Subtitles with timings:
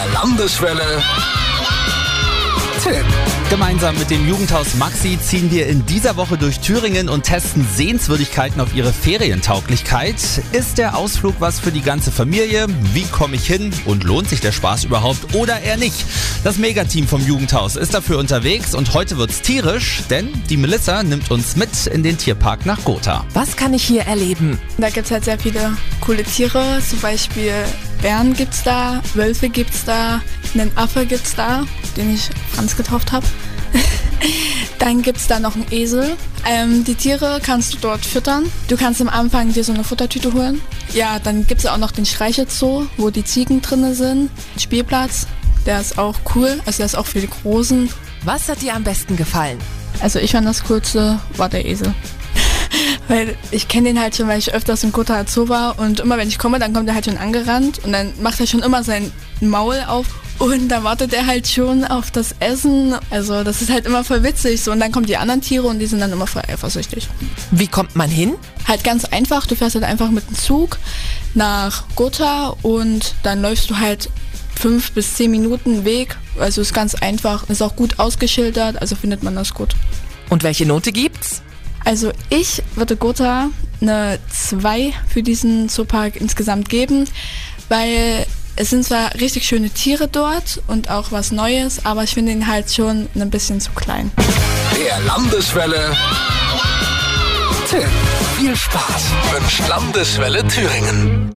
[0.00, 1.02] Der Landeswelle
[2.82, 3.04] Tipp.
[3.50, 8.60] Gemeinsam mit dem Jugendhaus Maxi ziehen wir in dieser Woche durch Thüringen und testen Sehenswürdigkeiten
[8.60, 10.16] auf ihre Ferientauglichkeit.
[10.52, 12.66] Ist der Ausflug was für die ganze Familie?
[12.94, 13.70] Wie komme ich hin?
[13.84, 16.06] Und lohnt sich der Spaß überhaupt oder eher nicht?
[16.42, 21.30] Das Megateam vom Jugendhaus ist dafür unterwegs und heute wird's tierisch, denn die Melissa nimmt
[21.30, 23.26] uns mit in den Tierpark nach Gotha.
[23.34, 24.58] Was kann ich hier erleben?
[24.78, 27.52] Da gibt es halt sehr viele coole Tiere, zum Beispiel
[28.00, 30.22] Bären gibt's da, Wölfe gibt's da,
[30.54, 31.64] einen Affe gibt's da,
[31.96, 33.26] den ich Franz getauft habe.
[34.78, 36.16] Dann gibt's da noch einen Esel.
[36.46, 38.50] Ähm, die Tiere kannst du dort füttern.
[38.68, 40.60] Du kannst am Anfang dir so eine Futtertüte holen.
[40.94, 44.30] Ja, dann gibt's auch noch den Streichelzoo, wo die Ziegen drinne sind.
[44.56, 45.26] Ein Spielplatz,
[45.66, 46.60] der ist auch cool.
[46.66, 47.90] Also der ist auch für die Großen.
[48.24, 49.58] Was hat dir am besten gefallen?
[50.00, 51.94] Also ich fand das Coolste war der Esel.
[53.10, 56.16] Weil ich kenne den halt schon, weil ich öfters im Kota Zoo war und immer
[56.16, 58.84] wenn ich komme, dann kommt er halt schon angerannt und dann macht er schon immer
[58.84, 59.10] sein
[59.40, 60.06] Maul auf
[60.38, 62.94] und dann wartet er halt schon auf das Essen.
[63.10, 65.80] Also das ist halt immer voll witzig so und dann kommen die anderen Tiere und
[65.80, 67.08] die sind dann immer voll eifersüchtig.
[67.50, 68.36] Wie kommt man hin?
[68.68, 70.78] Halt ganz einfach, du fährst halt einfach mit dem Zug
[71.34, 74.08] nach Gotha und dann läufst du halt
[74.54, 76.16] fünf bis zehn Minuten Weg.
[76.38, 79.74] Also ist ganz einfach, ist auch gut ausgeschildert, also findet man das gut.
[80.28, 81.42] Und welche Note gibt's?
[81.84, 83.48] Also ich würde Gotha
[83.80, 87.08] eine 2 für diesen Zoopark insgesamt geben,
[87.68, 92.32] weil es sind zwar richtig schöne Tiere dort und auch was Neues, aber ich finde
[92.32, 94.10] ihn halt schon ein bisschen zu klein.
[94.76, 95.96] Der Landeswelle
[97.68, 97.86] Tipp.
[98.36, 101.28] Viel Spaß wünscht Landeswelle Thüringen.